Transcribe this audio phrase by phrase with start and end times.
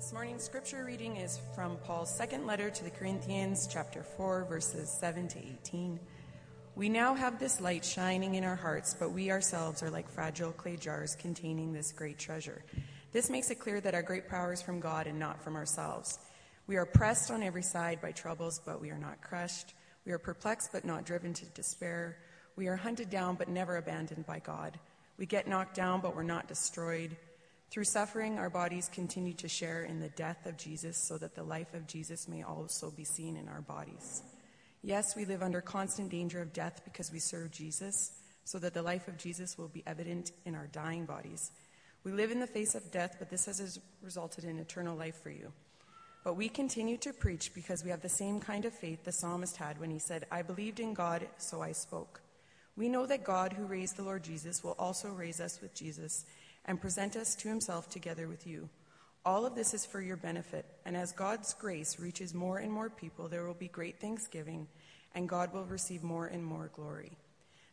[0.00, 4.88] This morning's scripture reading is from Paul's second letter to the Corinthians, chapter 4, verses
[4.88, 6.00] 7 to 18.
[6.74, 10.52] We now have this light shining in our hearts, but we ourselves are like fragile
[10.52, 12.64] clay jars containing this great treasure.
[13.12, 16.18] This makes it clear that our great power is from God and not from ourselves.
[16.66, 19.74] We are pressed on every side by troubles, but we are not crushed.
[20.06, 22.16] We are perplexed, but not driven to despair.
[22.56, 24.78] We are hunted down, but never abandoned by God.
[25.18, 27.18] We get knocked down, but we're not destroyed.
[27.70, 31.44] Through suffering, our bodies continue to share in the death of Jesus so that the
[31.44, 34.22] life of Jesus may also be seen in our bodies.
[34.82, 38.10] Yes, we live under constant danger of death because we serve Jesus,
[38.44, 41.52] so that the life of Jesus will be evident in our dying bodies.
[42.02, 45.30] We live in the face of death, but this has resulted in eternal life for
[45.30, 45.52] you.
[46.24, 49.56] But we continue to preach because we have the same kind of faith the psalmist
[49.56, 52.20] had when he said, I believed in God, so I spoke.
[52.76, 56.24] We know that God, who raised the Lord Jesus, will also raise us with Jesus
[56.64, 58.68] and present us to himself together with you.
[59.24, 62.88] All of this is for your benefit, and as God's grace reaches more and more
[62.88, 64.66] people, there will be great thanksgiving,
[65.14, 67.12] and God will receive more and more glory.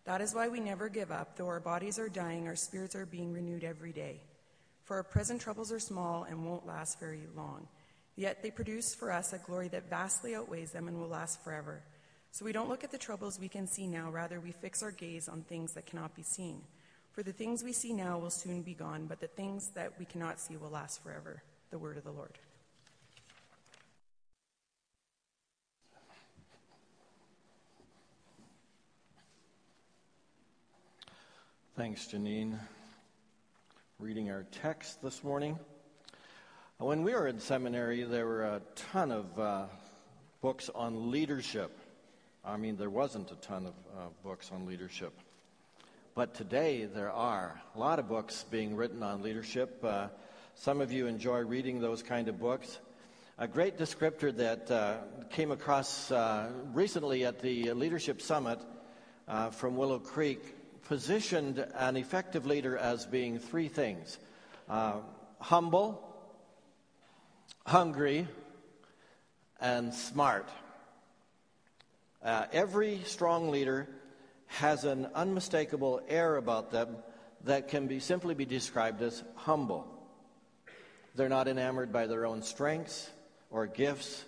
[0.06, 1.36] That is why we never give up.
[1.36, 4.22] Though our bodies are dying, our spirits are being renewed every day.
[4.84, 7.68] For our present troubles are small and won't last very long.
[8.16, 11.84] Yet they produce for us a glory that vastly outweighs them and will last forever.
[12.32, 14.92] So we don't look at the troubles we can see now, rather, we fix our
[14.92, 16.62] gaze on things that cannot be seen.
[17.18, 20.06] For the things we see now will soon be gone, but the things that we
[20.06, 21.42] cannot see will last forever.
[21.72, 22.38] The word of the Lord.
[31.76, 32.60] Thanks, Janine.
[33.98, 35.58] Reading our text this morning.
[36.78, 39.66] When we were in seminary, there were a ton of uh,
[40.40, 41.80] books on leadership.
[42.46, 45.14] I mean, there wasn't a ton of uh, books on leadership.
[46.18, 49.84] But today there are a lot of books being written on leadership.
[49.84, 50.08] Uh,
[50.56, 52.80] some of you enjoy reading those kind of books.
[53.38, 54.98] A great descriptor that uh,
[55.30, 58.60] came across uh, recently at the Leadership Summit
[59.28, 60.56] uh, from Willow Creek
[60.88, 64.18] positioned an effective leader as being three things
[64.70, 64.94] uh,
[65.40, 66.02] humble,
[67.64, 68.28] hungry,
[69.62, 70.50] and smart.
[72.24, 73.88] Uh, every strong leader
[74.48, 76.98] has an unmistakable air about them
[77.44, 79.88] that can be simply be described as humble.
[81.16, 83.10] They're not enamored by their own strengths
[83.50, 84.24] or gifts.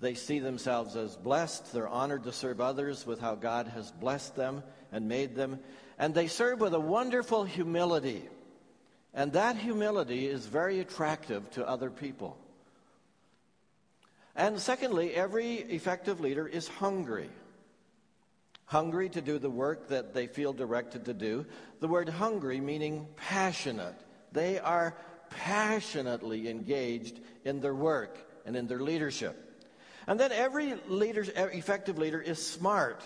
[0.00, 1.72] They see themselves as blessed.
[1.72, 4.62] They're honored to serve others with how God has blessed them
[4.92, 5.60] and made them.
[5.98, 8.22] And they serve with a wonderful humility.
[9.12, 12.38] And that humility is very attractive to other people.
[14.36, 17.28] And secondly, every effective leader is hungry
[18.70, 21.44] hungry to do the work that they feel directed to do.
[21.80, 23.96] The word hungry meaning passionate.
[24.30, 24.96] They are
[25.28, 28.16] passionately engaged in their work
[28.46, 29.66] and in their leadership.
[30.06, 33.02] And then every leader, effective leader is smart,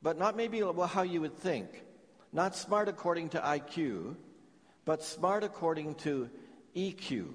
[0.00, 1.82] but not maybe how you would think.
[2.32, 4.14] Not smart according to IQ,
[4.84, 6.30] but smart according to
[6.76, 7.32] EQ,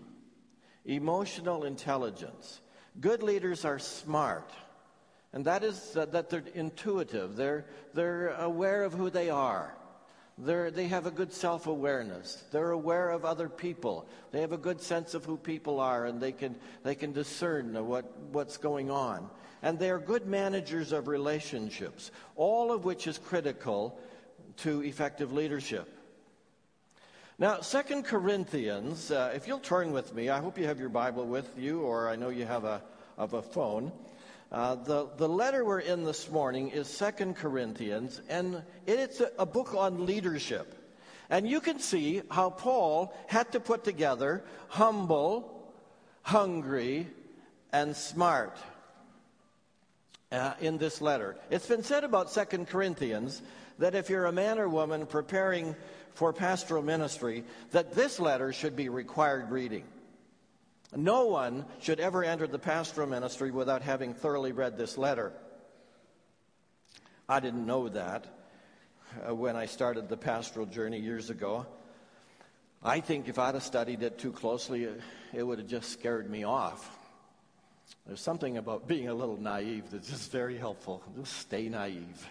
[0.85, 2.61] emotional intelligence.
[3.01, 4.49] Good leaders are smart.
[5.35, 7.35] And that is uh, that they're intuitive.
[7.35, 9.75] They're, they're aware of who they are.
[10.37, 12.43] They're, they have a good self awareness.
[12.51, 14.07] They're aware of other people.
[14.31, 17.73] They have a good sense of who people are, and they can, they can discern
[17.85, 19.29] what, what's going on.
[19.61, 23.99] And they are good managers of relationships, all of which is critical
[24.57, 25.89] to effective leadership.
[27.37, 31.25] Now, Second Corinthians, uh, if you'll turn with me, I hope you have your Bible
[31.25, 32.81] with you, or I know you have a,
[33.17, 33.91] of a phone.
[34.51, 39.45] Uh, the, the letter we're in this morning is Second Corinthians, and it's a, a
[39.45, 40.75] book on leadership.
[41.29, 45.73] And you can see how Paul had to put together humble,
[46.21, 47.07] hungry,
[47.73, 48.57] and smart
[50.31, 51.35] uh, in this letter.
[51.49, 53.41] It's been said about Second Corinthians
[53.79, 55.75] that if you're a man or woman preparing
[56.13, 59.83] for pastoral ministry, that this letter should be required reading.
[60.93, 65.31] No one should ever enter the pastoral ministry without having thoroughly read this letter.
[67.27, 68.27] I didn't know that
[69.27, 71.65] uh, when I started the pastoral journey years ago.
[72.83, 74.87] I think if I'd have studied it too closely,
[75.33, 76.97] it would have just scared me off.
[78.05, 81.01] There's something about being a little naive that's just very helpful.
[81.15, 82.27] Just stay naive.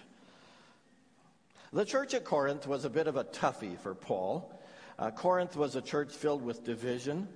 [1.72, 4.62] The church at Corinth was a bit of a toughie for Paul.
[4.96, 7.26] Uh, Corinth was a church filled with division.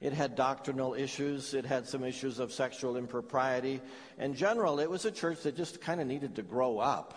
[0.00, 1.54] It had doctrinal issues.
[1.54, 3.80] It had some issues of sexual impropriety.
[4.18, 7.14] In general, it was a church that just kind of needed to grow up.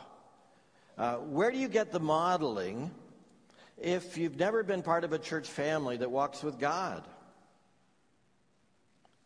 [0.97, 2.91] Uh, where do you get the modeling
[3.77, 7.07] if you've never been part of a church family that walks with God?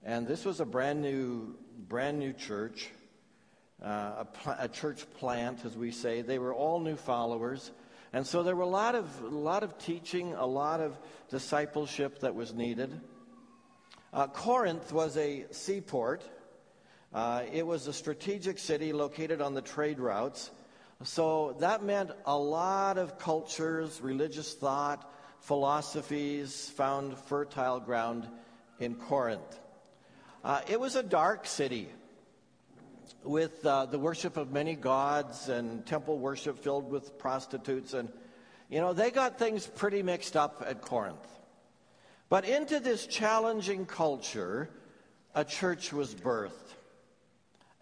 [0.03, 1.55] And this was a brand new,
[1.87, 2.89] brand new church,
[3.81, 6.21] uh, a, pl- a church plant, as we say.
[6.21, 7.71] They were all new followers.
[8.13, 10.97] And so there were a lot of, a lot of teaching, a lot of
[11.29, 13.01] discipleship that was needed.
[14.15, 16.23] Uh, Corinth was a seaport.
[17.13, 20.51] Uh, it was a strategic city located on the trade routes.
[21.03, 28.25] So that meant a lot of cultures, religious thought, philosophies found fertile ground
[28.79, 29.59] in Corinth.
[30.45, 31.89] Uh, it was a dark city
[33.21, 37.93] with uh, the worship of many gods and temple worship filled with prostitutes.
[37.93, 38.07] And,
[38.69, 41.34] you know, they got things pretty mixed up at Corinth.
[42.29, 44.69] But into this challenging culture,
[45.33, 46.73] a church was birthed.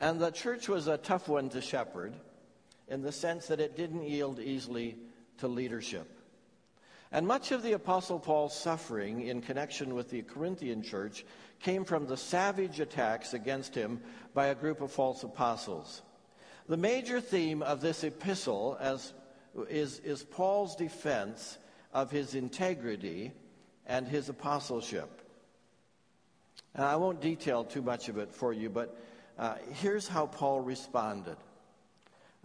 [0.01, 2.13] And the church was a tough one to shepherd
[2.89, 4.97] in the sense that it didn't yield easily
[5.37, 6.09] to leadership.
[7.11, 11.25] And much of the Apostle Paul's suffering in connection with the Corinthian church
[11.59, 14.01] came from the savage attacks against him
[14.33, 16.01] by a group of false apostles.
[16.67, 19.13] The major theme of this epistle as,
[19.69, 21.59] is, is Paul's defense
[21.93, 23.31] of his integrity
[23.87, 25.21] and his apostleship.
[26.75, 28.97] And I won't detail too much of it for you, but
[29.37, 31.37] uh, here's how Paul responded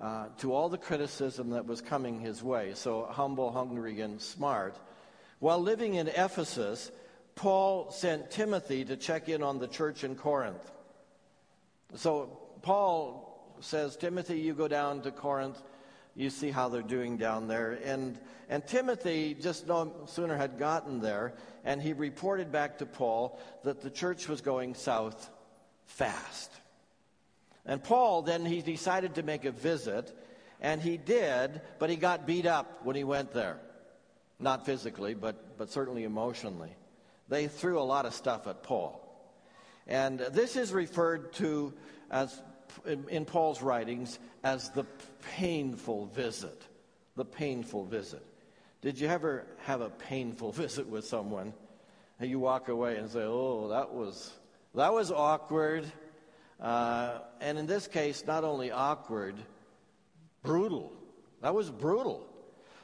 [0.01, 2.73] uh, to all the criticism that was coming his way.
[2.75, 4.77] So humble, hungry, and smart.
[5.39, 6.91] While living in Ephesus,
[7.35, 10.71] Paul sent Timothy to check in on the church in Corinth.
[11.95, 15.61] So Paul says, Timothy, you go down to Corinth.
[16.19, 17.79] You see how they're doing down there.
[17.85, 18.19] And,
[18.49, 21.35] and Timothy just no sooner had gotten there,
[21.65, 25.31] and he reported back to Paul that the church was going south
[25.87, 26.51] fast.
[27.65, 30.13] And Paul then he decided to make a visit,
[30.61, 33.61] and he did, but he got beat up when he went there.
[34.41, 36.75] Not physically, but, but certainly emotionally.
[37.29, 39.05] They threw a lot of stuff at Paul.
[39.87, 41.75] And this is referred to
[42.11, 42.43] as
[42.87, 44.85] in, Paul's writings as the
[45.37, 46.63] painful visit.
[47.17, 48.25] The painful visit.
[48.81, 51.53] Did you ever have a painful visit with someone?
[52.21, 54.33] And you walk away and say, "Oh, that was
[54.75, 55.91] that was awkward."
[56.61, 59.37] Uh, and in this case, not only awkward,
[60.43, 60.93] brutal.
[61.43, 62.27] That was brutal.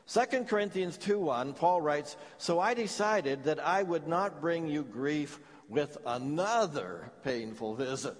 [0.07, 5.41] 2 Corinthians 2:1, Paul writes, "So I decided that I would not bring you grief
[5.69, 8.17] with another painful visit.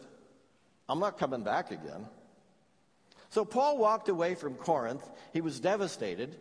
[0.89, 2.07] I'm not coming back again."
[3.31, 5.03] So Paul walked away from Corinth.
[5.33, 6.37] He was devastated.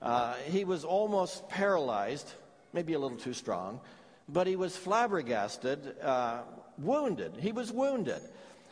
[0.00, 2.30] Uh, he was almost paralyzed,
[2.72, 3.80] maybe a little too strong,
[4.28, 6.42] but he was flabbergasted, uh,
[6.78, 7.36] wounded.
[7.40, 8.20] He was wounded.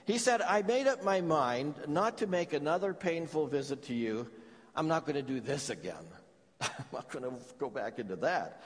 [0.06, 4.30] He said, I made up my mind not to make another painful visit to you.
[4.76, 6.06] I'm not going to do this again.
[6.60, 8.62] I'm not going to go back into that.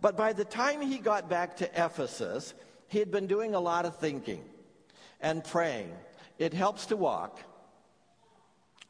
[0.00, 2.52] But by the time he got back to Ephesus,
[2.88, 4.44] he had been doing a lot of thinking
[5.20, 5.92] and praying.
[6.38, 7.38] It helps to walk.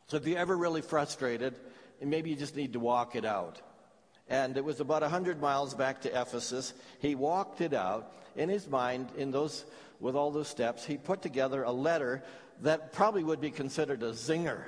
[0.06, 1.54] So if you're ever really frustrated,
[2.00, 3.60] maybe you just need to walk it out.
[4.28, 6.72] And it was about 100 miles back to Ephesus.
[7.00, 9.64] He walked it out in his mind in those
[10.00, 12.22] with all those steps, he put together a letter
[12.62, 14.64] that probably would be considered a zinger.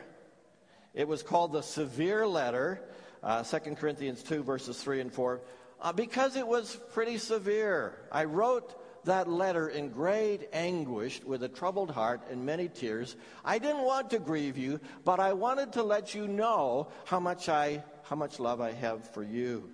[0.95, 2.81] It was called the Severe Letter,
[3.23, 5.41] uh, 2 Corinthians 2, verses 3 and 4,
[5.81, 7.99] uh, because it was pretty severe.
[8.11, 13.17] I wrote that letter in great anguish with a troubled heart and many tears.
[13.45, 17.49] I didn't want to grieve you, but I wanted to let you know how much,
[17.49, 19.71] I, how much love I have for you.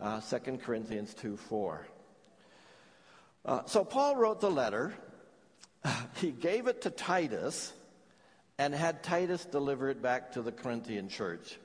[0.00, 1.86] Uh, 2 Corinthians 2 4.
[3.44, 4.94] Uh, so Paul wrote the letter.
[6.16, 7.72] He gave it to Titus
[8.58, 11.58] and had Titus deliver it back to the Corinthian church.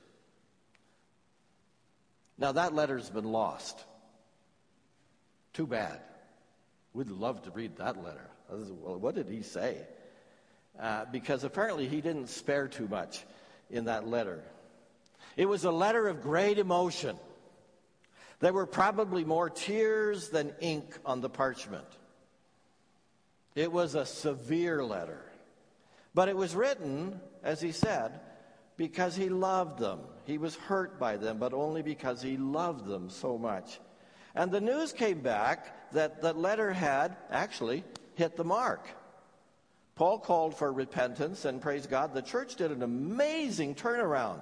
[2.38, 3.84] Now, that letter's been lost.
[5.52, 6.00] Too bad.
[6.94, 8.30] We'd love to read that letter.
[8.48, 9.76] Well, what did he say?
[10.78, 13.24] Uh, because apparently he didn't spare too much
[13.70, 14.42] in that letter.
[15.36, 17.16] It was a letter of great emotion.
[18.40, 21.86] There were probably more tears than ink on the parchment.
[23.54, 25.22] It was a severe letter.
[26.14, 28.20] But it was written, as he said,
[28.76, 30.00] because he loved them.
[30.26, 33.80] He was hurt by them, but only because he loved them so much.
[34.34, 38.86] And the news came back that the letter had actually hit the mark.
[39.94, 44.40] Paul called for repentance, and praise God, the church did an amazing turnaround.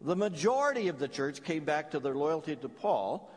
[0.00, 3.28] The majority of the church came back to their loyalty to Paul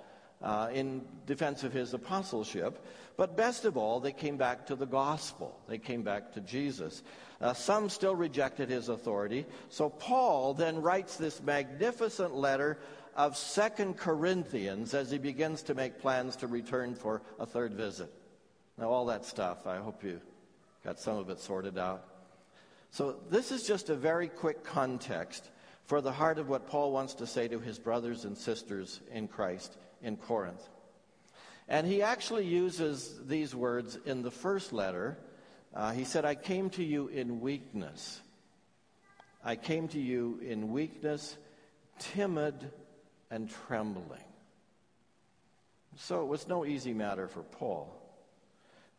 [0.41, 2.85] uh, in defense of his apostleship.
[3.17, 5.59] But best of all, they came back to the gospel.
[5.67, 7.03] They came back to Jesus.
[7.41, 9.45] Uh, some still rejected his authority.
[9.69, 12.77] So Paul then writes this magnificent letter
[13.15, 18.11] of Second Corinthians as he begins to make plans to return for a third visit.
[18.77, 20.19] Now, all that stuff, I hope you
[20.83, 22.05] got some of it sorted out.
[22.91, 25.49] So, this is just a very quick context
[25.85, 29.27] for the heart of what Paul wants to say to his brothers and sisters in
[29.27, 30.69] Christ in Corinth.
[31.67, 35.17] And he actually uses these words in the first letter.
[35.73, 38.21] Uh, he said, I came to you in weakness.
[39.43, 41.37] I came to you in weakness,
[41.99, 42.71] timid,
[43.33, 44.21] and trembling.
[45.95, 47.91] So it was no easy matter for Paul.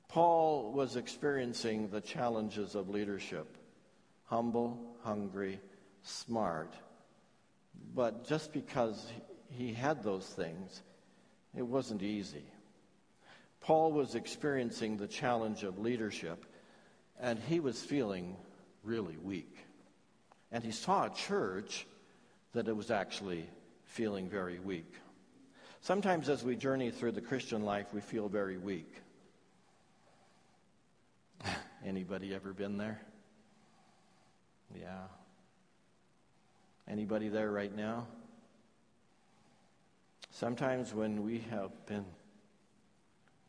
[0.08, 3.56] Paul was experiencing the challenges of leadership
[4.24, 5.60] humble, hungry,
[6.02, 6.74] smart.
[7.94, 9.06] But just because
[9.50, 10.82] he had those things,
[11.56, 12.44] it wasn't easy.
[13.60, 16.44] Paul was experiencing the challenge of leadership,
[17.20, 18.34] and he was feeling
[18.82, 19.56] really weak.
[20.50, 21.86] And he saw a church
[22.52, 23.46] that it was actually
[23.94, 24.92] feeling very weak.
[25.80, 28.92] Sometimes as we journey through the Christian life, we feel very weak.
[31.86, 33.00] Anybody ever been there?
[34.74, 35.04] Yeah.
[36.88, 38.08] Anybody there right now?
[40.32, 42.04] Sometimes when we have been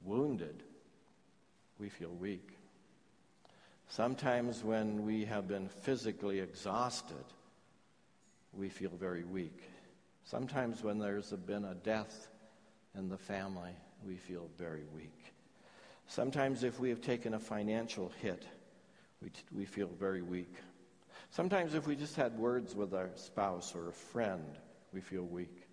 [0.03, 0.61] wounded,
[1.79, 2.47] we feel weak.
[3.89, 7.25] Sometimes when we have been physically exhausted,
[8.53, 9.59] we feel very weak.
[10.25, 12.29] Sometimes when there's been a death
[12.97, 13.71] in the family,
[14.03, 15.33] we feel very weak.
[16.07, 18.43] Sometimes if we have taken a financial hit,
[19.21, 20.53] we, t- we feel very weak.
[21.29, 24.57] Sometimes if we just had words with our spouse or a friend,
[24.91, 25.67] we feel weak.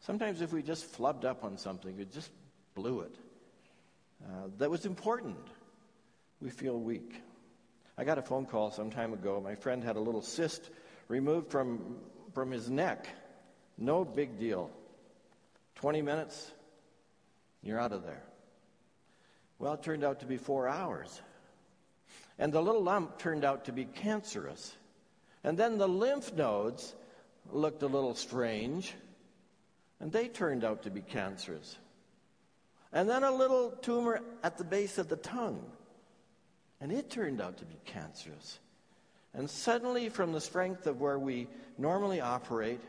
[0.00, 2.30] Sometimes if we just flubbed up on something, we just
[2.74, 3.14] blew it,
[4.24, 5.36] uh, that was important,
[6.40, 7.20] we feel weak.
[7.98, 9.40] I got a phone call some time ago.
[9.44, 10.70] My friend had a little cyst
[11.08, 11.96] removed from,
[12.32, 13.08] from his neck.
[13.76, 14.70] No big deal.
[15.76, 16.52] 20 minutes,
[17.62, 18.22] you're out of there.
[19.58, 21.20] Well, it turned out to be four hours.
[22.38, 24.74] And the little lump turned out to be cancerous.
[25.42, 26.94] And then the lymph nodes
[27.52, 28.94] looked a little strange,
[30.00, 31.76] and they turned out to be cancerous.
[32.92, 35.62] And then a little tumor at the base of the tongue,
[36.80, 38.58] and it turned out to be cancerous.
[39.34, 42.80] And suddenly, from the strength of where we normally operate,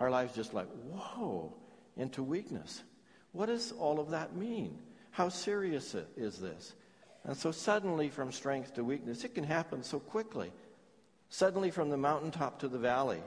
[0.00, 1.52] our lives just like, whoa,
[1.96, 2.82] into weakness.
[3.32, 4.78] What does all of that mean?
[5.10, 6.74] How serious is this?
[7.24, 10.52] And so, suddenly, from strength to weakness, it can happen so quickly.
[11.30, 13.20] Suddenly, from the mountaintop to the valley.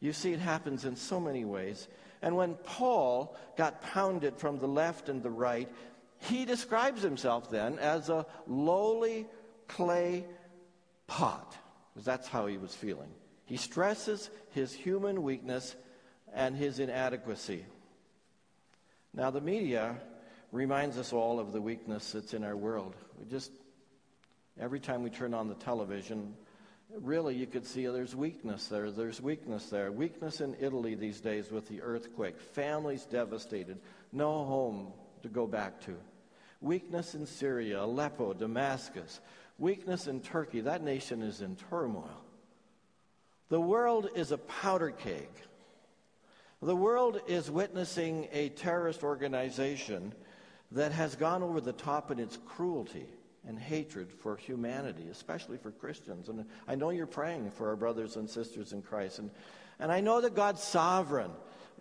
[0.00, 1.88] You see, it happens in so many ways.
[2.22, 5.68] And when Paul got pounded from the left and the right,
[6.18, 9.26] he describes himself then as a lowly
[9.68, 10.24] clay
[11.06, 11.56] pot,
[11.92, 13.08] because that's how he was feeling.
[13.50, 15.74] He stresses his human weakness
[16.32, 17.64] and his inadequacy.
[19.12, 19.96] Now, the media
[20.52, 22.94] reminds us all of the weakness that's in our world.
[23.18, 23.50] We just,
[24.60, 26.36] every time we turn on the television,
[27.00, 28.92] really you could see there's weakness there.
[28.92, 29.90] There's weakness there.
[29.90, 32.38] Weakness in Italy these days with the earthquake.
[32.38, 33.80] Families devastated.
[34.12, 34.92] No home
[35.24, 35.96] to go back to.
[36.60, 39.18] Weakness in Syria, Aleppo, Damascus.
[39.58, 40.60] Weakness in Turkey.
[40.60, 42.22] That nation is in turmoil.
[43.50, 45.28] The world is a powder keg.
[46.62, 50.14] The world is witnessing a terrorist organization
[50.72, 53.06] that has gone over the top in its cruelty
[53.48, 56.28] and hatred for humanity, especially for Christians.
[56.28, 59.18] And I know you're praying for our brothers and sisters in Christ.
[59.18, 59.30] And,
[59.80, 61.32] and I know that God's sovereign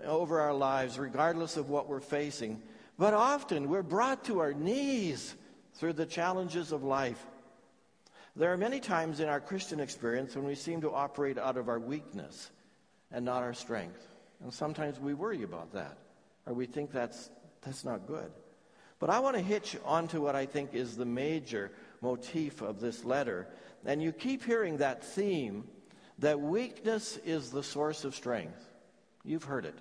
[0.03, 2.61] over our lives, regardless of what we're facing.
[2.97, 5.35] But often we're brought to our knees
[5.75, 7.23] through the challenges of life.
[8.39, 11.67] There are many times in our Christian experience when we seem to operate out of
[11.67, 12.49] our weakness
[13.11, 14.07] and not our strength.
[14.41, 15.97] And sometimes we worry about that,
[16.45, 17.29] or we think that's,
[17.59, 18.31] that's not good.
[18.97, 21.69] But I want to hitch onto what I think is the major
[21.99, 23.45] motif of this letter.
[23.85, 25.67] And you keep hearing that theme
[26.19, 28.65] that weakness is the source of strength.
[29.25, 29.77] You've heard it.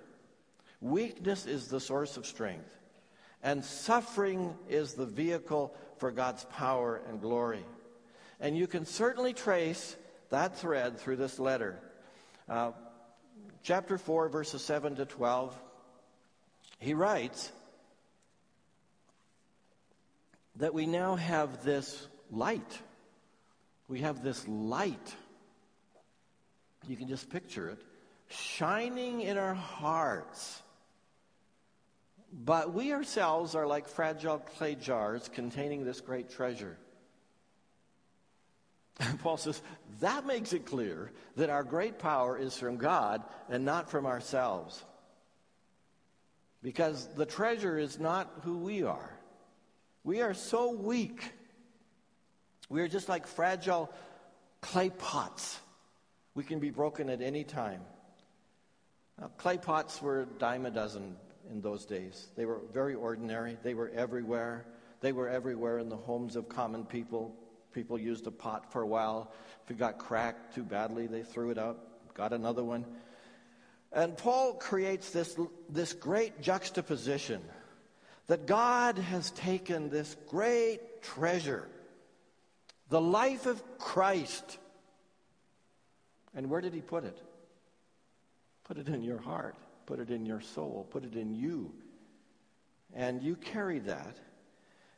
[0.81, 2.77] Weakness is the source of strength.
[3.41, 7.63] And suffering is the vehicle for God's power and glory.
[8.39, 9.95] And you can certainly trace
[10.29, 11.79] that thread through this letter.
[12.47, 12.71] Uh,
[13.63, 15.57] chapter 4, verses 7 to 12,
[16.79, 17.51] he writes,
[20.57, 22.79] that we now have this light.
[23.87, 25.15] We have this light.
[26.87, 27.81] You can just picture it
[28.29, 30.61] shining in our hearts.
[32.31, 36.77] But we ourselves are like fragile clay jars containing this great treasure.
[38.99, 39.61] And Paul says
[39.99, 44.83] that makes it clear that our great power is from God and not from ourselves.
[46.61, 49.17] Because the treasure is not who we are.
[50.03, 51.33] We are so weak.
[52.69, 53.91] We are just like fragile
[54.61, 55.59] clay pots.
[56.35, 57.81] We can be broken at any time.
[59.19, 61.15] Now, clay pots were a dime a dozen
[61.49, 62.27] in those days.
[62.35, 64.65] They were very ordinary, they were everywhere.
[65.01, 67.33] They were everywhere in the homes of common people.
[67.73, 69.31] People used a pot for a while.
[69.63, 71.79] If it got cracked too badly, they threw it out,
[72.13, 72.85] got another one.
[73.91, 75.35] And Paul creates this,
[75.69, 77.41] this great juxtaposition
[78.27, 81.67] that God has taken this great treasure,
[82.89, 84.59] the life of Christ,
[86.35, 87.17] and where did he put it?
[88.65, 89.55] Put it in your heart,
[89.87, 91.73] put it in your soul, put it in you.
[92.93, 94.17] And you carry that.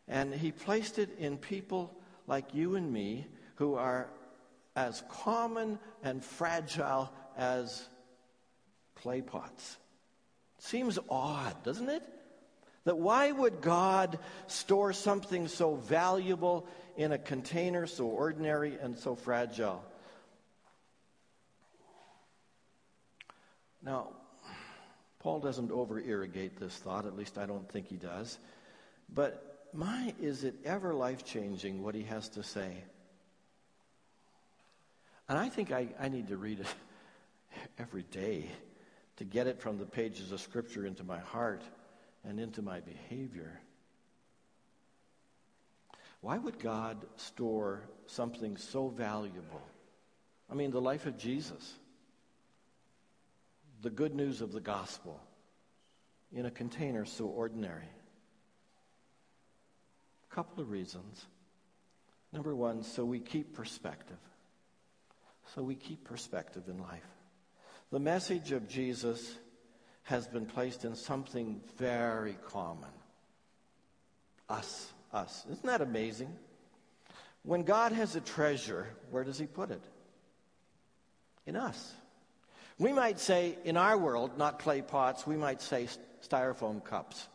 [0.08, 1.98] And he placed it in people
[2.28, 4.10] like you and me who are
[4.75, 7.88] as common and fragile as
[8.96, 9.78] clay pots.
[10.60, 12.04] Seems odd, doesn't it?
[12.84, 19.16] That why would God store something so valuable in a container so ordinary and so
[19.16, 19.84] fragile?
[23.84, 24.10] Now,
[25.20, 28.40] Paul doesn't over irrigate this thought, at least I don't think he does.
[29.13, 32.84] But my, is it ever life changing what he has to say?
[35.30, 36.68] And I think I, I need to read it
[37.80, 38.50] every day
[39.18, 41.63] to get it from the pages of Scripture into my heart
[42.24, 43.62] and into my behavior.
[46.22, 49.62] Why would God store something so valuable?
[50.50, 51.74] I mean, the life of Jesus,
[53.82, 55.20] the good news of the gospel,
[56.34, 57.90] in a container so ordinary.
[60.34, 61.26] Couple of reasons.
[62.32, 64.18] Number one, so we keep perspective.
[65.54, 67.08] So we keep perspective in life.
[67.92, 69.36] The message of Jesus
[70.04, 72.90] has been placed in something very common
[74.50, 75.46] us, us.
[75.50, 76.34] Isn't that amazing?
[77.44, 79.82] When God has a treasure, where does He put it?
[81.46, 81.94] In us.
[82.78, 85.88] We might say, in our world, not clay pots, we might say
[86.28, 87.28] styrofoam cups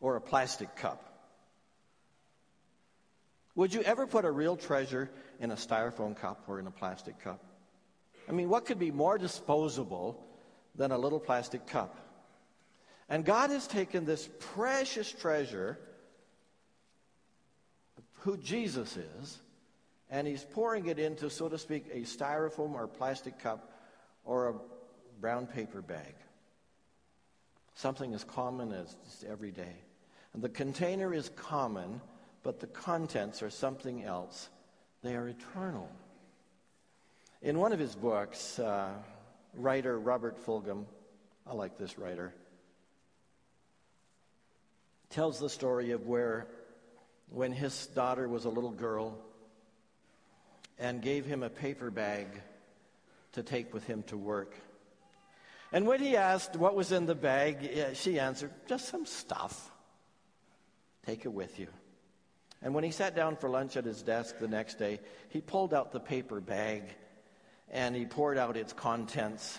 [0.00, 1.02] or a plastic cup.
[3.54, 7.18] Would you ever put a real treasure in a styrofoam cup or in a plastic
[7.22, 7.42] cup?
[8.28, 10.22] I mean, what could be more disposable
[10.74, 11.96] than a little plastic cup?
[13.08, 15.78] And God has taken this precious treasure,
[18.20, 19.38] who Jesus is,
[20.10, 23.72] and He's pouring it into, so to speak, a styrofoam or plastic cup
[24.24, 24.54] or a
[25.20, 26.14] brown paper bag.
[27.74, 29.76] Something as common as just every day.
[30.36, 32.00] The container is common,
[32.42, 34.50] but the contents are something else.
[35.02, 35.90] They are eternal.
[37.40, 38.90] In one of his books, uh,
[39.54, 40.84] writer Robert Fulghum,
[41.46, 42.34] I like this writer,
[45.08, 46.48] tells the story of where,
[47.30, 49.18] when his daughter was a little girl,
[50.78, 52.26] and gave him a paper bag
[53.32, 54.54] to take with him to work.
[55.72, 59.72] And when he asked what was in the bag, she answered, Just some stuff.
[61.06, 61.68] Take it with you.
[62.62, 65.72] And when he sat down for lunch at his desk the next day, he pulled
[65.72, 66.82] out the paper bag
[67.70, 69.58] and he poured out its contents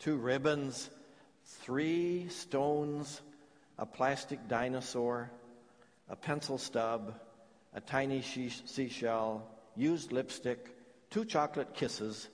[0.00, 0.90] two ribbons,
[1.44, 3.20] three stones,
[3.78, 5.30] a plastic dinosaur,
[6.08, 7.14] a pencil stub,
[7.74, 10.74] a tiny seashell, used lipstick,
[11.10, 12.28] two chocolate kisses,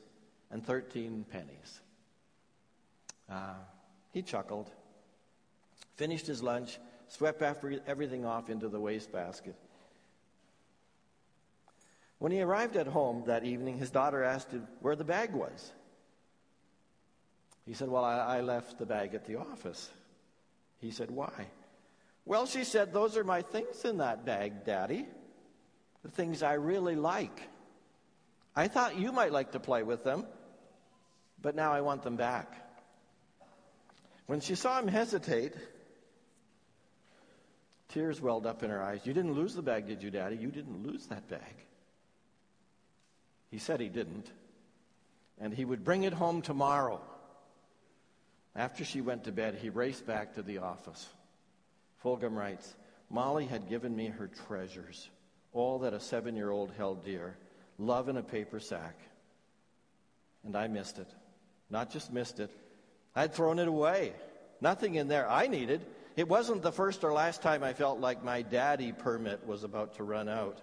[0.50, 1.80] and 13 pennies.
[3.28, 3.54] Uh,
[4.12, 4.70] he chuckled,
[5.96, 9.54] finished his lunch, swept after everything off into the wastebasket.
[12.18, 15.72] When he arrived at home that evening, his daughter asked him where the bag was.
[17.66, 19.90] He said, Well, I, I left the bag at the office.
[20.78, 21.48] He said, Why?
[22.24, 25.06] Well, she said, Those are my things in that bag, Daddy.
[26.02, 27.42] The things I really like.
[28.54, 30.24] I thought you might like to play with them,
[31.42, 32.62] but now I want them back.
[34.26, 35.54] When she saw him hesitate,
[37.88, 39.00] tears welled up in her eyes.
[39.04, 40.36] You didn't lose the bag, did you, Daddy?
[40.36, 41.40] You didn't lose that bag.
[43.50, 44.30] He said he didn't.
[45.38, 47.00] And he would bring it home tomorrow.
[48.54, 51.08] After she went to bed, he raced back to the office.
[52.02, 52.74] Fulghum writes
[53.10, 55.08] Molly had given me her treasures,
[55.52, 57.36] all that a seven year old held dear,
[57.78, 58.98] love in a paper sack.
[60.44, 61.08] And I missed it.
[61.68, 62.50] Not just missed it,
[63.14, 64.12] I'd thrown it away.
[64.60, 65.84] Nothing in there I needed.
[66.16, 69.96] It wasn't the first or last time I felt like my daddy permit was about
[69.96, 70.62] to run out.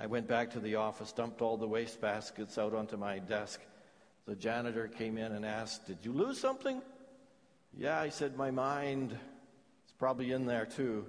[0.00, 3.60] I went back to the office, dumped all the waste baskets out onto my desk.
[4.26, 6.82] The janitor came in and asked, Did you lose something?
[7.76, 9.12] Yeah, I said, My mind.
[9.84, 11.06] It's probably in there too.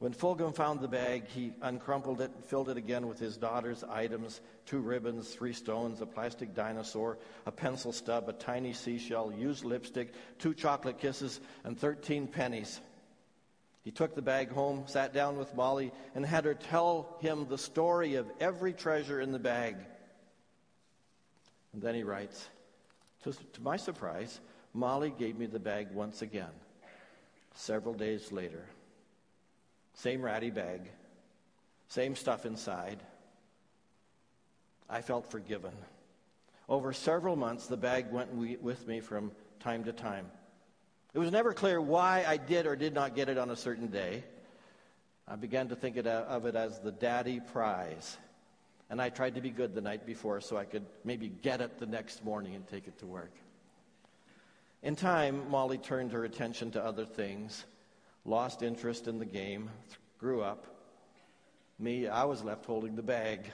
[0.00, 3.84] When Fulghum found the bag, he uncrumpled it, and filled it again with his daughter's
[3.84, 9.62] items two ribbons, three stones, a plastic dinosaur, a pencil stub, a tiny seashell, used
[9.62, 12.80] lipstick, two chocolate kisses, and 13 pennies.
[13.82, 17.58] He took the bag home, sat down with Molly, and had her tell him the
[17.58, 19.76] story of every treasure in the bag.
[21.74, 22.48] And then he writes
[23.24, 24.40] To, to my surprise,
[24.72, 26.52] Molly gave me the bag once again,
[27.54, 28.64] several days later.
[30.00, 30.80] Same ratty bag,
[31.88, 32.98] same stuff inside.
[34.88, 35.72] I felt forgiven.
[36.70, 40.30] Over several months, the bag went with me from time to time.
[41.12, 43.88] It was never clear why I did or did not get it on a certain
[43.88, 44.24] day.
[45.28, 48.16] I began to think of it as the daddy prize.
[48.88, 51.78] And I tried to be good the night before so I could maybe get it
[51.78, 53.32] the next morning and take it to work.
[54.82, 57.66] In time, Molly turned her attention to other things,
[58.24, 59.70] lost interest in the game,
[60.18, 60.66] grew up.
[61.78, 63.50] Me, I was left holding the bag.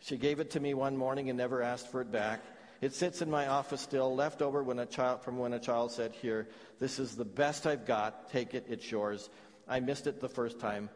[0.00, 2.40] She gave it to me one morning and never asked for it back.
[2.80, 5.92] It sits in my office still, left over when a child, from when a child
[5.92, 6.48] said, Here,
[6.80, 8.30] this is the best I've got.
[8.30, 9.30] Take it, it's yours.
[9.68, 10.90] I missed it the first time,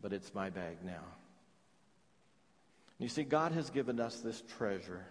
[0.00, 1.02] but it's my bag now.
[2.98, 5.04] You see, God has given us this treasure.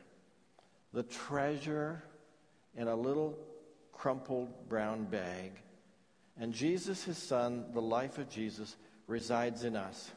[0.94, 2.02] The treasure
[2.76, 3.38] in a little
[3.92, 5.52] crumpled brown bag.
[6.40, 8.76] And Jesus, his son, the life of Jesus,
[9.08, 10.12] resides in us.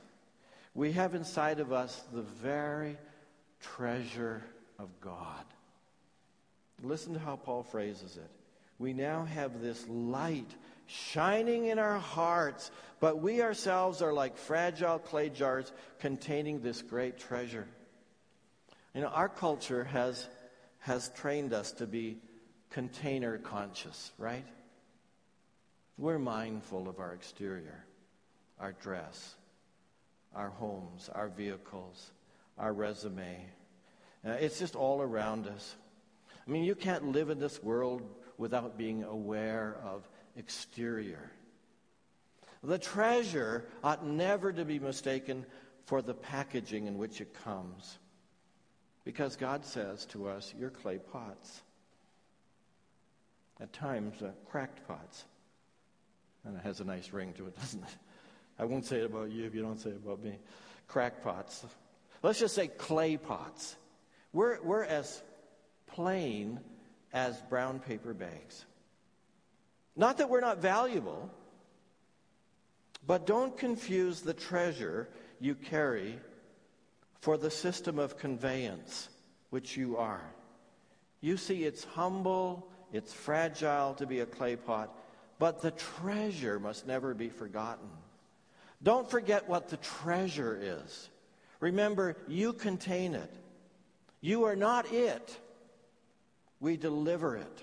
[0.75, 2.97] We have inside of us the very
[3.61, 4.43] treasure
[4.79, 5.45] of God.
[6.83, 8.31] Listen to how Paul phrases it.
[8.79, 10.55] We now have this light
[10.87, 17.19] shining in our hearts, but we ourselves are like fragile clay jars containing this great
[17.19, 17.67] treasure.
[18.95, 20.27] You know, our culture has,
[20.81, 22.19] has trained us to be
[22.71, 24.45] container conscious, right?
[25.99, 27.85] We're mindful of our exterior,
[28.61, 29.35] our dress,
[30.33, 32.13] our homes, our vehicles,
[32.57, 33.45] our resume.
[34.25, 35.75] Uh, it's just all around us.
[36.47, 38.03] I mean, you can't live in this world
[38.37, 41.33] without being aware of exterior.
[42.63, 45.47] The treasure ought never to be mistaken
[45.87, 47.99] for the packaging in which it comes.
[49.05, 51.63] Because God says to us, You're clay pots.
[53.61, 55.25] At times, uh, cracked pots.
[56.45, 57.97] And it has a nice ring to it, doesn't it?
[58.59, 60.39] I won't say it about you if you don't say it about me.
[60.89, 61.65] Crackpots.
[62.23, 63.77] Let's just say clay pots.
[64.33, 65.23] We're, we're as
[65.87, 66.61] plain
[67.13, 68.65] as brown paper bags.
[69.97, 71.31] Not that we're not valuable,
[73.07, 75.09] but don't confuse the treasure
[75.41, 76.19] you carry
[77.21, 79.09] for the system of conveyance
[79.51, 80.23] which you are.
[81.21, 84.95] You see, it's humble, it's fragile to be a clay pot,
[85.39, 87.89] but the treasure must never be forgotten.
[88.83, 91.09] Don't forget what the treasure is.
[91.61, 93.33] Remember, you contain it.
[94.21, 95.39] You are not it.
[96.61, 97.63] We deliver it.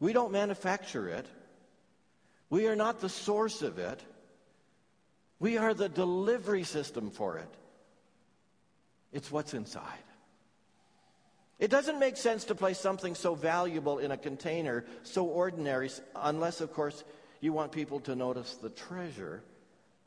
[0.00, 1.26] We don't manufacture it.
[2.50, 4.00] We are not the source of it.
[5.40, 7.54] We are the delivery system for it.
[9.12, 10.07] It's what's inside.
[11.58, 16.60] It doesn't make sense to place something so valuable in a container, so ordinary, unless,
[16.60, 17.02] of course,
[17.40, 19.42] you want people to notice the treasure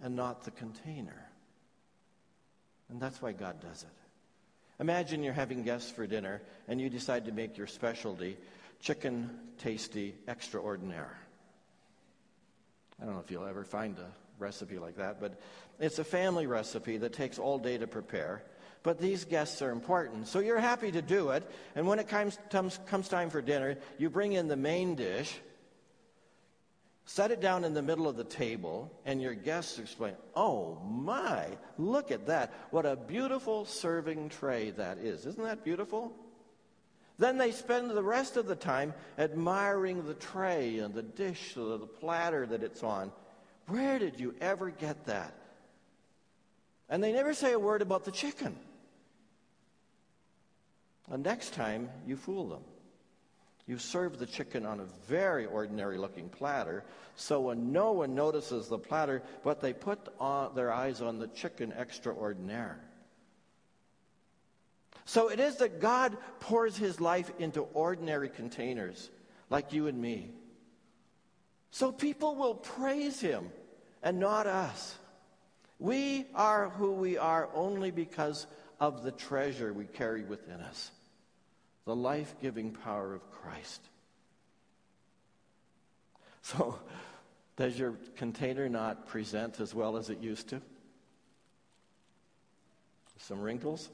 [0.02, 1.28] and not the container.
[2.90, 4.82] And that's why God does it.
[4.82, 8.38] Imagine you're having guests for dinner and you decide to make your specialty
[8.82, 11.18] chicken tasty extraordinaire.
[13.00, 15.40] I don't know if you'll ever find a recipe like that, but
[15.80, 18.44] it's a family recipe that takes all day to prepare.
[18.84, 20.28] But these guests are important.
[20.28, 21.50] So you're happy to do it.
[21.76, 25.40] And when it comes, comes, comes time for dinner, you bring in the main dish
[27.06, 31.48] Set it down in the middle of the table, and your guests explain, Oh my,
[31.78, 32.54] look at that.
[32.70, 35.26] What a beautiful serving tray that is.
[35.26, 36.14] Isn't that beautiful?
[37.18, 41.80] Then they spend the rest of the time admiring the tray and the dish, the
[41.80, 43.12] platter that it's on.
[43.68, 45.34] Where did you ever get that?
[46.88, 48.56] And they never say a word about the chicken.
[51.12, 52.64] And next time, you fool them.
[53.68, 56.84] You serve the chicken on a very ordinary looking platter,
[57.16, 60.06] so when no one notices the platter, but they put
[60.56, 62.80] their eyes on the chicken extraordinaire.
[65.06, 69.10] So it is that God pours his life into ordinary containers
[69.50, 70.32] like you and me.
[71.72, 73.52] So people will praise him
[74.02, 74.96] and not us.
[75.78, 78.48] We are who we are only because
[78.80, 80.92] of the treasure we carry within us
[81.92, 83.82] the life giving power of Christ.
[86.44, 86.80] So,
[87.56, 90.62] does your container not present as well as it used to?
[93.20, 93.90] Some wrinkles,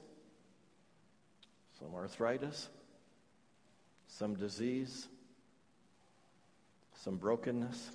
[1.77, 2.69] some arthritis,
[4.07, 5.07] some disease,
[6.95, 7.89] some brokenness,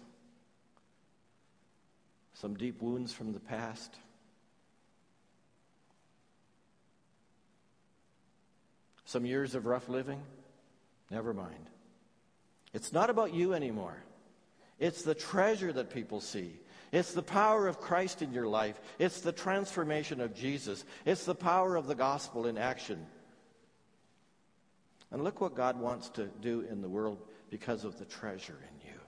[2.34, 3.94] some deep wounds from the past.
[9.12, 10.22] Some years of rough living?
[11.10, 11.68] Never mind.
[12.72, 14.02] It's not about you anymore.
[14.78, 16.58] It's the treasure that people see.
[16.92, 18.80] It's the power of Christ in your life.
[18.98, 20.82] It's the transformation of Jesus.
[21.04, 23.04] It's the power of the gospel in action.
[25.10, 27.18] And look what God wants to do in the world
[27.50, 28.98] because of the treasure in you.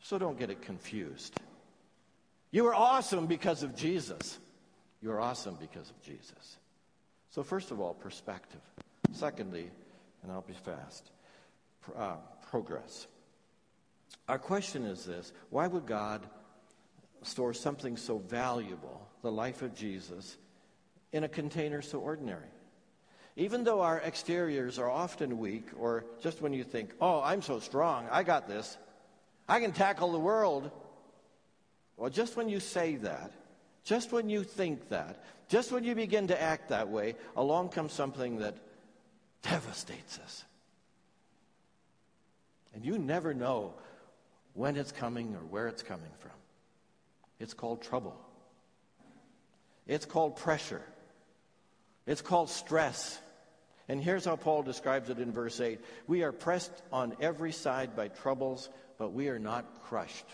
[0.00, 1.38] So don't get it confused.
[2.52, 4.38] You are awesome because of Jesus.
[5.02, 6.56] You are awesome because of Jesus.
[7.34, 8.60] So, first of all, perspective.
[9.10, 9.68] Secondly,
[10.22, 11.10] and I'll be fast,
[11.96, 12.14] uh,
[12.48, 13.08] progress.
[14.28, 16.24] Our question is this why would God
[17.22, 20.36] store something so valuable, the life of Jesus,
[21.10, 22.52] in a container so ordinary?
[23.34, 27.58] Even though our exteriors are often weak, or just when you think, oh, I'm so
[27.58, 28.78] strong, I got this,
[29.48, 30.70] I can tackle the world.
[31.96, 33.32] Well, just when you say that,
[33.84, 37.92] just when you think that, just when you begin to act that way, along comes
[37.92, 38.56] something that
[39.42, 40.44] devastates us.
[42.74, 43.74] And you never know
[44.54, 46.30] when it's coming or where it's coming from.
[47.38, 48.18] It's called trouble.
[49.86, 50.82] It's called pressure.
[52.06, 53.20] It's called stress.
[53.88, 57.94] And here's how Paul describes it in verse 8 We are pressed on every side
[57.94, 60.26] by troubles, but we are not crushed.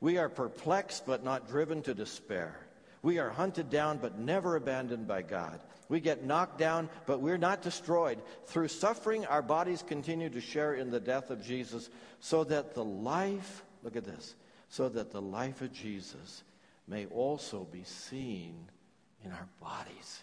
[0.00, 2.56] We are perplexed, but not driven to despair.
[3.02, 5.60] We are hunted down, but never abandoned by God.
[5.88, 8.20] We get knocked down, but we're not destroyed.
[8.46, 11.88] Through suffering, our bodies continue to share in the death of Jesus,
[12.20, 14.34] so that the life, look at this,
[14.68, 16.42] so that the life of Jesus
[16.86, 18.54] may also be seen
[19.24, 20.20] in our bodies.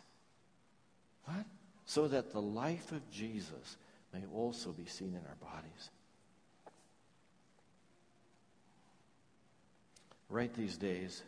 [1.25, 1.45] What?
[1.85, 3.77] So that the life of Jesus
[4.13, 5.89] may also be seen in our bodies.
[10.29, 11.23] Right these days,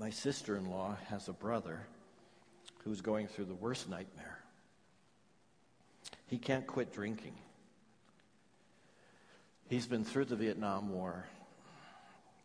[0.00, 1.78] my sister in law has a brother
[2.84, 4.38] who's going through the worst nightmare.
[6.26, 7.34] He can't quit drinking.
[9.68, 11.26] He's been through the Vietnam War,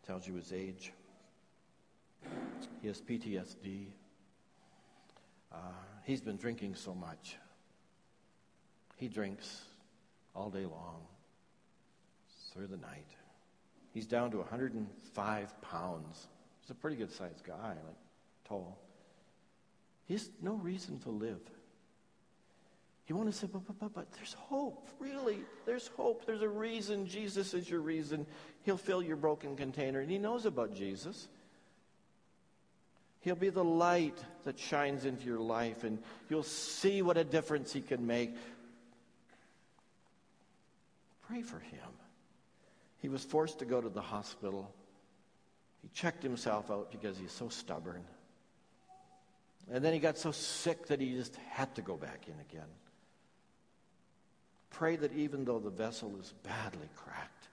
[0.06, 0.92] tells you his age.
[2.82, 3.86] He has PTSD.
[5.50, 5.56] Uh,
[6.04, 7.38] he's been drinking so much.
[8.96, 9.62] He drinks
[10.34, 11.00] all day long,
[12.52, 13.08] through the night.
[13.94, 16.26] He's down to 105 pounds.
[16.66, 17.96] He's a pretty good sized guy, like
[18.48, 18.76] tall.
[20.06, 21.38] He has no reason to live.
[23.06, 25.38] You want to say, but, but, but, but there's hope, really.
[25.64, 26.26] There's hope.
[26.26, 27.06] There's a reason.
[27.06, 28.26] Jesus is your reason.
[28.64, 31.28] He'll fill your broken container, and He knows about Jesus.
[33.20, 37.72] He'll be the light that shines into your life, and you'll see what a difference
[37.72, 38.34] He can make.
[41.28, 41.90] Pray for Him.
[43.02, 44.74] He was forced to go to the hospital.
[45.86, 48.02] He checked himself out because he's so stubborn.
[49.72, 52.66] And then he got so sick that he just had to go back in again.
[54.70, 57.48] Pray that even though the vessel is badly cracked,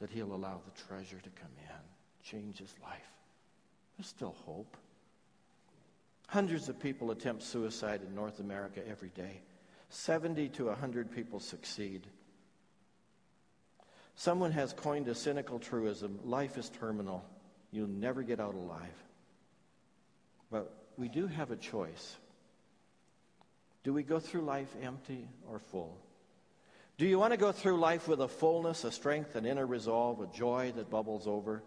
[0.00, 3.12] that he'll allow the treasure to come in, change his life.
[3.96, 4.76] There's still hope.
[6.26, 9.40] Hundreds of people attempt suicide in North America every day.
[9.90, 12.08] 70 to 100 people succeed.
[14.20, 17.24] Someone has coined a cynical truism life is terminal.
[17.72, 19.02] You'll never get out alive.
[20.50, 22.16] But we do have a choice.
[23.82, 25.96] Do we go through life empty or full?
[26.98, 30.20] Do you want to go through life with a fullness, a strength, an inner resolve,
[30.20, 31.62] a joy that bubbles over?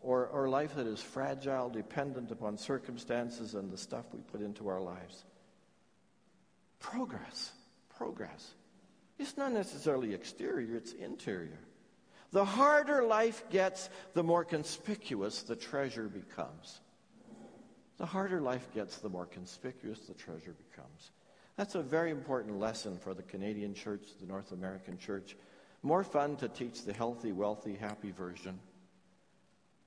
[0.00, 4.68] Or, or life that is fragile, dependent upon circumstances and the stuff we put into
[4.68, 5.22] our lives?
[6.78, 7.52] Progress.
[7.98, 8.54] Progress.
[9.18, 11.58] It's not necessarily exterior, it's interior.
[12.32, 16.80] The harder life gets, the more conspicuous the treasure becomes.
[17.98, 21.10] The harder life gets, the more conspicuous the treasure becomes.
[21.56, 25.36] That's a very important lesson for the Canadian church, the North American church.
[25.82, 28.58] More fun to teach the healthy, wealthy, happy version.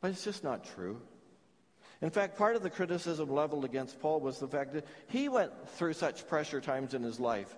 [0.01, 1.01] But it's just not true.
[2.01, 5.51] In fact, part of the criticism leveled against Paul was the fact that he went
[5.69, 7.55] through such pressure times in his life.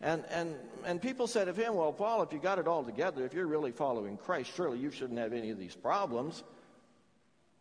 [0.00, 0.54] And, and,
[0.84, 3.46] and people said of him, Well, Paul, if you got it all together, if you're
[3.46, 6.42] really following Christ, surely you shouldn't have any of these problems.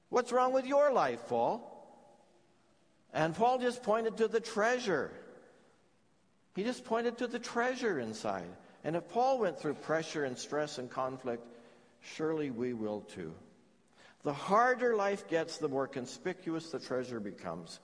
[0.10, 1.72] What's wrong with your life, Paul?
[3.14, 5.12] And Paul just pointed to the treasure.
[6.56, 8.48] He just pointed to the treasure inside.
[8.84, 11.44] And if Paul went through pressure and stress and conflict,
[12.02, 13.34] surely we will too.
[14.24, 17.80] The harder life gets, the more conspicuous the treasure becomes.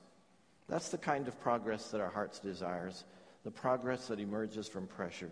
[0.67, 3.03] That's the kind of progress that our hearts desires,
[3.43, 5.31] the progress that emerges from pressure.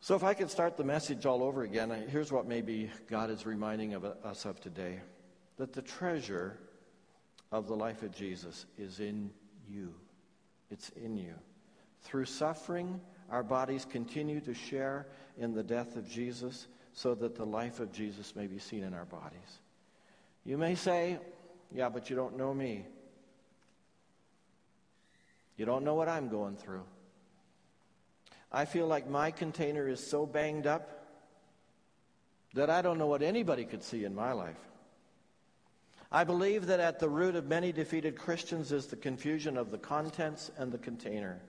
[0.00, 3.44] So if I could start the message all over again, here's what maybe God is
[3.44, 5.00] reminding of uh, us of today.
[5.58, 6.56] That the treasure
[7.52, 9.30] of the life of Jesus is in
[9.68, 9.94] you.
[10.70, 11.34] It's in you.
[12.02, 12.98] Through suffering,
[13.30, 17.92] our bodies continue to share in the death of Jesus so that the life of
[17.92, 19.60] Jesus may be seen in our bodies.
[20.44, 21.18] You may say,
[21.72, 22.86] Yeah, but you don't know me.
[25.60, 26.84] You don't know what I'm going through.
[28.50, 31.04] I feel like my container is so banged up
[32.54, 34.56] that I don't know what anybody could see in my life.
[36.10, 39.76] I believe that at the root of many defeated Christians is the confusion of the
[39.76, 41.42] contents and the container.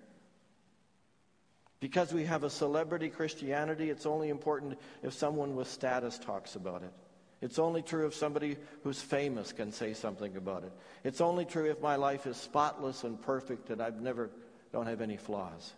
[1.80, 6.84] Because we have a celebrity Christianity, it's only important if someone with status talks about
[6.84, 6.91] it.
[7.41, 10.71] It's only true if somebody who's famous can say something about it.
[11.04, 14.30] It's only true if my life is spotless and perfect and I've never
[14.71, 15.73] don't have any flaws.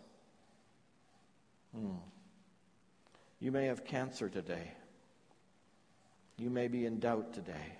[1.75, 1.95] Hmm.
[3.39, 4.71] You may have cancer today.
[6.37, 7.77] You may be in doubt today.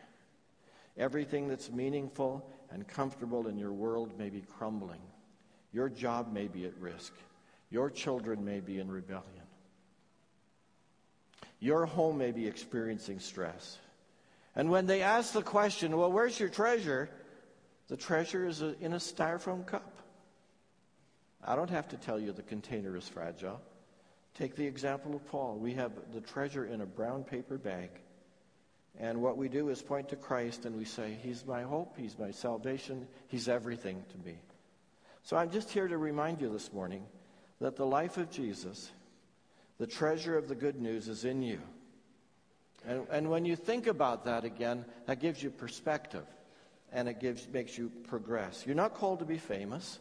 [0.98, 5.02] Everything that's meaningful and comfortable in your world may be crumbling.
[5.74, 7.14] Your job may be at risk.
[7.70, 9.44] Your children may be in rebellion.
[11.64, 13.78] Your home may be experiencing stress.
[14.54, 17.10] And when they ask the question, well, where's your treasure?
[17.88, 19.96] The treasure is in a styrofoam cup.
[21.42, 23.62] I don't have to tell you the container is fragile.
[24.38, 25.56] Take the example of Paul.
[25.56, 27.92] We have the treasure in a brown paper bag.
[29.00, 32.20] And what we do is point to Christ and we say, He's my hope, He's
[32.20, 34.36] my salvation, He's everything to me.
[35.24, 37.06] So I'm just here to remind you this morning
[37.62, 38.92] that the life of Jesus,
[39.78, 41.60] the treasure of the good news, is in you.
[42.86, 46.26] And, and when you think about that again, that gives you perspective
[46.92, 48.64] and it gives, makes you progress.
[48.66, 50.00] You're not called to be famous,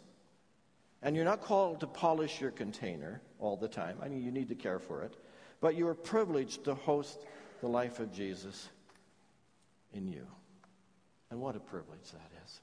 [1.03, 3.97] and you're not called to polish your container all the time.
[4.03, 5.17] I mean, you need to care for it.
[5.61, 7.19] But you are privileged to host
[7.61, 8.69] the life of Jesus
[9.95, 10.27] in you.
[11.31, 12.61] And what a privilege that is.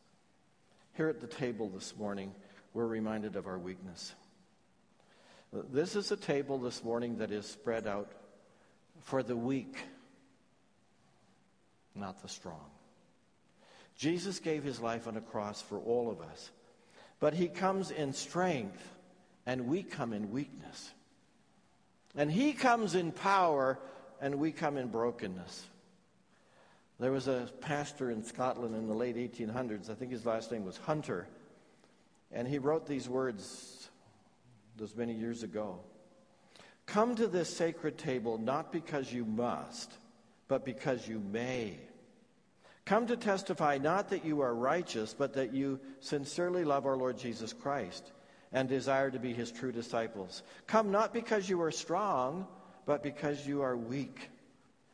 [0.93, 2.33] Here at the table this morning,
[2.73, 4.13] we're reminded of our weakness.
[5.51, 8.11] This is a table this morning that is spread out
[9.01, 9.77] for the weak,
[11.95, 12.69] not the strong.
[13.95, 16.51] Jesus gave his life on a cross for all of us,
[17.19, 18.79] but he comes in strength,
[19.47, 20.91] and we come in weakness.
[22.15, 23.79] And he comes in power,
[24.21, 25.65] and we come in brokenness.
[26.99, 30.63] There was a pastor in Scotland in the late 1800s, I think his last name
[30.63, 31.27] was Hunter,
[32.31, 33.78] and he wrote these words
[34.79, 35.79] those many years ago.
[36.85, 39.93] Come to this sacred table not because you must,
[40.47, 41.77] but because you may.
[42.85, 47.19] Come to testify not that you are righteous, but that you sincerely love our Lord
[47.19, 48.11] Jesus Christ
[48.51, 50.41] and desire to be his true disciples.
[50.65, 52.47] Come not because you are strong,
[52.87, 54.31] but because you are weak.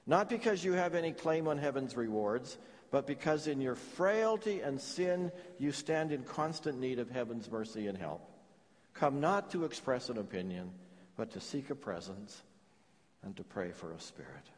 [0.06, 2.58] Not because you have any claim on heaven's rewards,
[2.92, 7.88] but because in your frailty and sin you stand in constant need of heaven's mercy
[7.88, 8.30] and help.
[8.96, 10.72] Come not to express an opinion,
[11.16, 12.42] but to seek a presence
[13.24, 14.50] and to pray for a spirit.